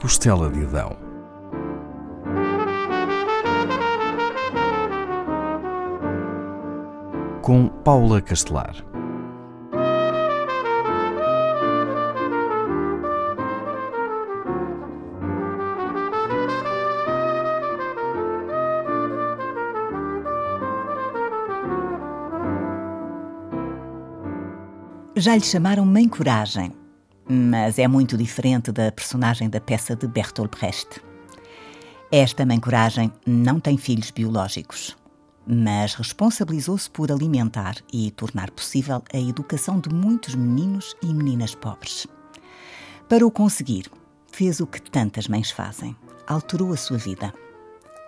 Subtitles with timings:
[0.00, 0.96] costela de Adão.
[7.42, 8.76] Com Paula Castelar.
[25.16, 26.72] Já lhe chamaram Mãe Coragem,
[27.28, 31.02] mas é muito diferente da personagem da peça de Bertolt Brecht.
[32.10, 34.96] Esta Mãe Coragem não tem filhos biológicos,
[35.46, 42.06] mas responsabilizou-se por alimentar e tornar possível a educação de muitos meninos e meninas pobres.
[43.08, 43.90] Para o conseguir,
[44.32, 45.94] fez o que tantas mães fazem:
[46.26, 47.34] alterou a sua vida.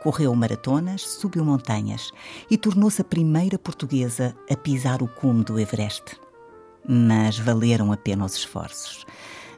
[0.02, 2.10] Correu maratonas, subiu montanhas
[2.51, 6.18] e tornou-se a primeira portuguesa a pisar o cume do Everest
[6.89, 9.07] mas valeram a pena os esforços.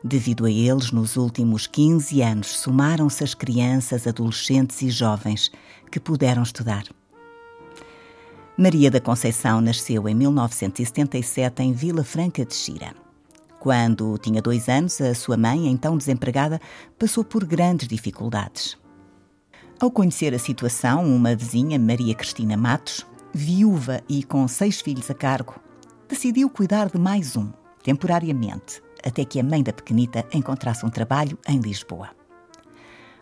[0.05, 5.51] Devido a eles, nos últimos 15 anos, somaram-se as crianças, adolescentes e jovens
[5.91, 6.85] que puderam estudar.
[8.57, 12.95] Maria da Conceição nasceu em 1977 em Vila Franca de Xira.
[13.59, 16.61] Quando tinha dois anos, a sua mãe, então desempregada,
[16.99, 18.77] passou por grandes dificuldades.
[19.81, 25.15] Ao conhecer a situação, uma vizinha, Maria Cristina Matos, viúva e com seis filhos a
[25.15, 25.55] cargo,
[26.13, 27.51] decidiu cuidar de mais um,
[27.83, 32.11] temporariamente, até que a mãe da pequenita encontrasse um trabalho em Lisboa.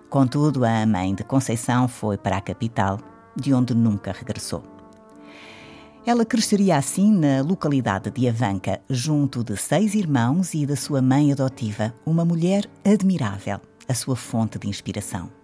[0.09, 2.99] Contudo, a mãe de Conceição foi para a capital,
[3.37, 4.65] de onde nunca regressou.
[6.05, 11.31] Ela cresceria assim na localidade de Avanca, junto de seis irmãos e da sua mãe
[11.31, 15.40] adotiva, uma mulher admirável, a sua fonte de inspiração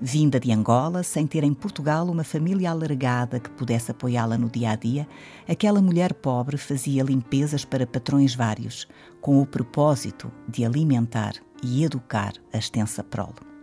[0.00, 4.70] vinda de Angola, sem ter em Portugal uma família alargada que pudesse apoiá-la no dia
[4.70, 5.06] a dia,
[5.48, 8.86] aquela mulher pobre fazia limpezas para patrões vários,
[9.20, 13.54] com o propósito de alimentar e educar a extensa prole.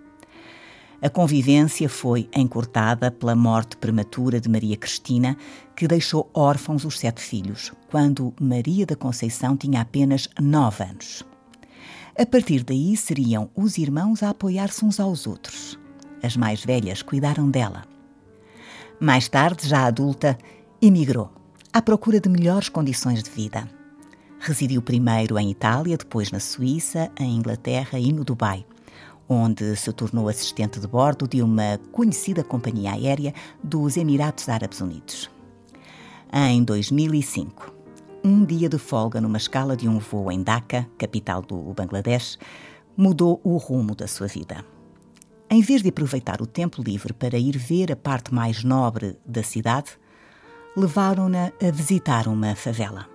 [1.01, 5.35] A convivência foi encurtada pela morte prematura de Maria Cristina,
[5.75, 11.23] que deixou órfãos os sete filhos, quando Maria da Conceição tinha apenas nove anos.
[12.15, 15.80] A partir daí seriam os irmãos a apoiar-se uns aos outros
[16.23, 17.83] as mais velhas cuidaram dela.
[18.99, 20.37] Mais tarde, já adulta,
[20.81, 21.31] emigrou,
[21.73, 23.67] à procura de melhores condições de vida.
[24.39, 28.65] Residiu primeiro em Itália, depois na Suíça, em Inglaterra e no Dubai,
[29.29, 33.33] onde se tornou assistente de bordo de uma conhecida companhia aérea
[33.63, 35.29] dos Emirados Árabes Unidos.
[36.33, 37.73] Em 2005,
[38.23, 42.37] um dia de folga numa escala de um voo em Dhaka, capital do Bangladesh,
[42.95, 44.63] mudou o rumo da sua vida.
[45.53, 49.43] Em vez de aproveitar o tempo livre para ir ver a parte mais nobre da
[49.43, 49.89] cidade,
[50.77, 53.05] levaram-na a visitar uma favela.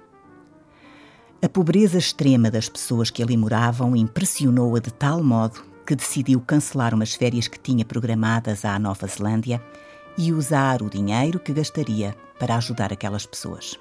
[1.40, 6.92] A pobreza extrema das pessoas que ali moravam impressionou-a de tal modo que decidiu cancelar
[6.92, 9.62] umas férias que tinha programadas à Nova Zelândia
[10.18, 13.78] e usar o dinheiro que gastaria para ajudar aquelas pessoas.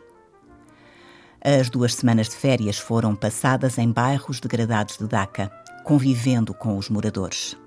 [1.44, 5.52] As duas semanas de férias foram passadas em bairros degradados de Dhaka,
[5.84, 7.58] convivendo com os moradores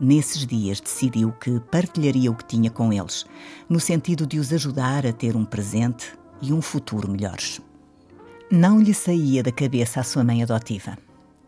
[0.00, 3.26] nesses dias decidiu que partilharia o que tinha com eles,
[3.68, 7.60] no sentido de os ajudar a ter um presente e um futuro melhores.
[8.50, 10.96] Não lhe saía da cabeça a sua mãe adotiva.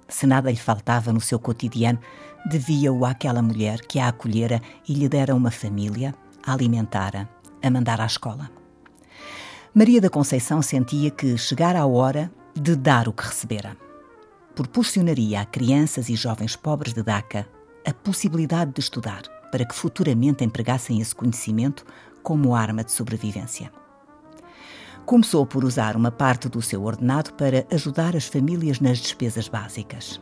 [0.06, 1.98] Se nada lhe faltava no seu cotidiano,
[2.44, 6.14] devia-o àquela mulher que a acolhera e lhe dera uma família,
[6.46, 7.28] a alimentara,
[7.62, 8.50] a mandar à escola.
[9.74, 13.74] Maria da Conceição sentia que chegara a hora de dar o que recebera.
[14.54, 17.48] Proporcionaria a crianças e jovens pobres de Daca
[17.84, 21.84] a possibilidade de estudar, para que futuramente empregassem esse conhecimento
[22.22, 23.72] como arma de sobrevivência.
[25.04, 30.20] Começou por usar uma parte do seu ordenado para ajudar as famílias nas despesas básicas.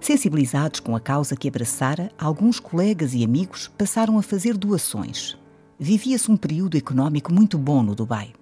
[0.00, 5.38] Sensibilizados com a causa que abraçara, alguns colegas e amigos passaram a fazer doações.
[5.78, 8.32] Vivia-se um período económico muito bom no Dubai.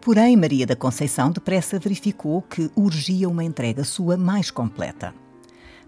[0.00, 5.14] Porém, Maria da Conceição depressa verificou que urgia uma entrega sua mais completa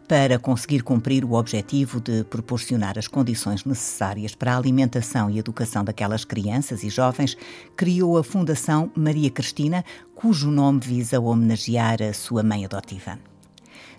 [0.07, 5.85] para conseguir cumprir o objetivo de proporcionar as condições necessárias para a alimentação e educação
[5.85, 7.37] daquelas crianças e jovens,
[7.77, 13.19] criou a Fundação Maria Cristina, cujo nome visa homenagear a sua mãe adotiva.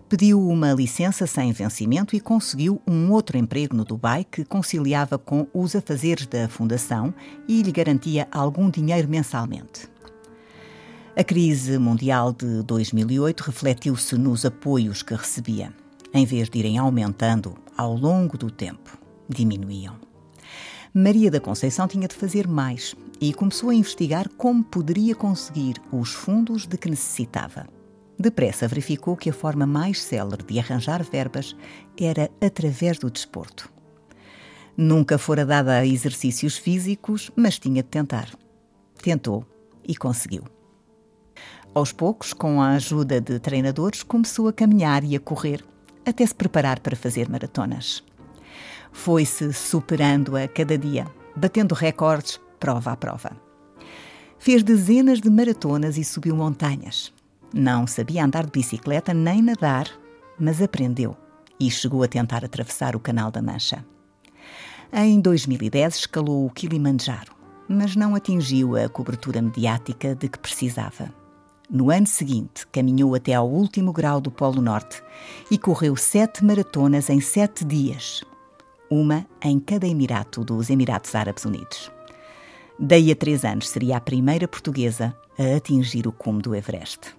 [0.08, 5.46] Pediu uma licença sem vencimento e conseguiu um outro emprego no Dubai que conciliava com
[5.54, 7.14] os afazeres da Fundação
[7.48, 9.90] e lhe garantia algum dinheiro mensalmente.
[11.18, 15.74] A crise mundial de 2008 refletiu-se nos apoios que recebia
[16.18, 18.98] em vez de irem aumentando ao longo do tempo,
[19.30, 19.96] diminuíam.
[20.94, 26.10] Maria da Conceição tinha de fazer mais e começou a investigar como poderia conseguir os
[26.10, 27.68] fundos de que necessitava.
[28.20, 31.56] depressa verificou que a forma mais célere de arranjar verbas
[32.00, 33.72] era através do desporto.
[34.76, 38.30] Nunca fora dada a exercícios físicos, mas tinha de tentar.
[39.02, 39.46] Tentou
[39.88, 40.44] e conseguiu.
[41.74, 45.64] Aos poucos, com a ajuda de treinadores, começou a caminhar e a correr,
[46.10, 48.04] até se preparar para fazer maratonas.
[48.92, 51.06] Foi-se superando a cada dia,
[51.36, 53.32] batendo recordes prova a prova.
[54.40, 57.14] Fez dezenas de maratonas e subiu montanhas.
[57.54, 59.90] Não sabia andar de bicicleta nem nadar,
[60.40, 61.16] mas aprendeu
[61.60, 63.84] e chegou a tentar atravessar o Canal da Mancha.
[64.94, 67.36] Em 2010 escalou o Kilimanjaro,
[67.68, 71.14] mas não atingiu a cobertura mediática de que precisava.
[71.70, 75.04] No ano seguinte, caminhou até ao último grau do Polo Norte
[75.52, 78.24] e correu sete maratonas em sete dias,
[78.90, 81.92] uma em cada Emirato dos Emirados Árabes Unidos.
[82.80, 87.14] Daí a três anos seria a primeira portuguesa a atingir o cume do Everest.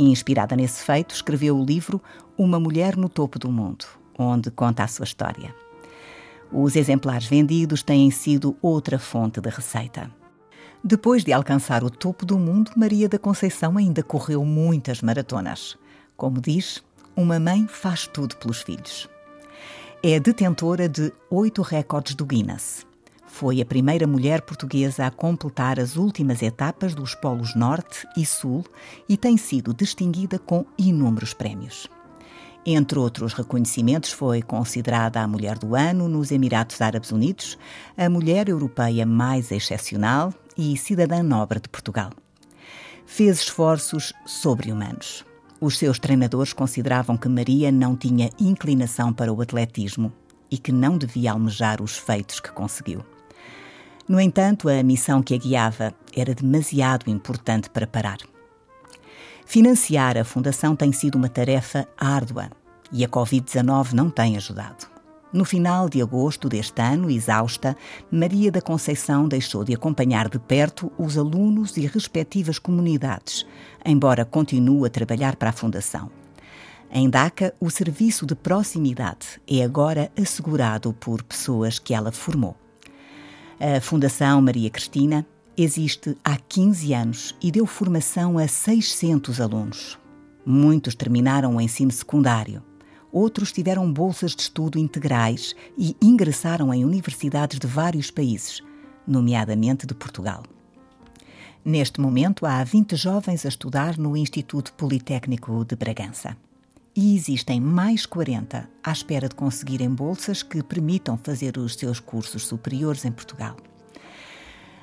[0.00, 2.02] Inspirada nesse feito, escreveu o livro
[2.36, 3.86] Uma Mulher no Topo do Mundo,
[4.18, 5.54] onde conta a sua história.
[6.50, 10.10] Os exemplares vendidos têm sido outra fonte de receita.
[10.82, 15.76] Depois de alcançar o topo do mundo, Maria da Conceição ainda correu muitas maratonas.
[16.16, 16.82] Como diz,
[17.16, 19.08] uma mãe faz tudo pelos filhos.
[20.02, 22.86] É detentora de oito recordes do Guinness.
[23.26, 28.64] Foi a primeira mulher portuguesa a completar as últimas etapas dos polos Norte e Sul
[29.08, 31.88] e tem sido distinguida com inúmeros prémios.
[32.68, 37.56] Entre outros reconhecimentos, foi considerada a Mulher do Ano nos Emirados Árabes Unidos,
[37.96, 42.10] a Mulher Europeia mais excepcional e Cidadã Nobre de Portugal.
[43.06, 45.24] Fez esforços sobre-humanos.
[45.60, 50.12] Os seus treinadores consideravam que Maria não tinha inclinação para o atletismo
[50.50, 53.04] e que não devia almejar os feitos que conseguiu.
[54.08, 58.18] No entanto, a missão que a guiava era demasiado importante para parar.
[59.46, 62.50] Financiar a Fundação tem sido uma tarefa árdua
[62.90, 64.88] e a Covid-19 não tem ajudado.
[65.32, 67.76] No final de agosto deste ano, exausta,
[68.10, 73.46] Maria da Conceição deixou de acompanhar de perto os alunos e respectivas comunidades,
[73.84, 76.10] embora continue a trabalhar para a Fundação.
[76.90, 82.56] Em DACA, o serviço de proximidade é agora assegurado por pessoas que ela formou.
[83.60, 85.24] A Fundação Maria Cristina
[85.56, 89.98] existe há 15 anos e deu formação a 600 alunos.
[90.44, 92.62] Muitos terminaram o ensino secundário.
[93.10, 98.62] Outros tiveram bolsas de estudo integrais e ingressaram em universidades de vários países,
[99.06, 100.42] nomeadamente de Portugal.
[101.64, 106.36] Neste momento, há 20 jovens a estudar no Instituto Politécnico de Bragança.
[106.94, 112.46] E existem mais 40 à espera de conseguirem bolsas que permitam fazer os seus cursos
[112.46, 113.56] superiores em Portugal.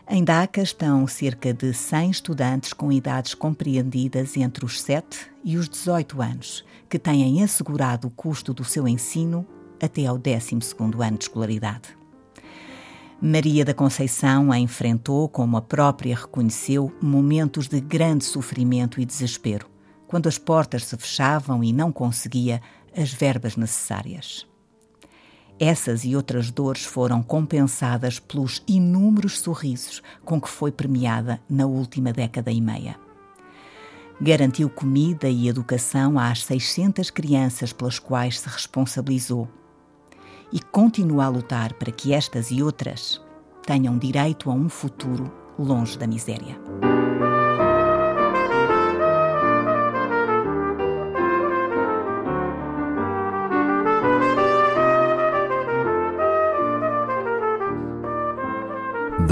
[0.08, 5.70] Em DACA estão cerca de 100 estudantes com idades compreendidas entre os 7 e os
[5.70, 9.48] 18 anos, que têm assegurado o custo do seu ensino
[9.82, 11.98] até ao 12º ano de escolaridade.
[13.22, 19.70] Maria da Conceição enfrentou, como a própria reconheceu, momentos de grande sofrimento e desespero,
[20.06, 22.62] quando as portas se fechavam e não conseguia
[22.96, 24.46] as verbas necessárias.
[25.60, 32.12] Essas e outras dores foram compensadas pelos inúmeros sorrisos com que foi premiada na última
[32.12, 32.96] década e meia.
[34.20, 39.48] Garantiu comida e educação às 600 crianças pelas quais se responsabilizou
[40.52, 43.22] e continua a lutar para que estas e outras
[43.66, 46.58] tenham direito a um futuro longe da miséria.